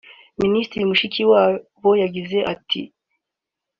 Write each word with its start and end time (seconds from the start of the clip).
Minisitiri 0.41 0.89
Mushikiwabo 0.89 1.91
yagize 2.01 2.37
ati 2.53 2.81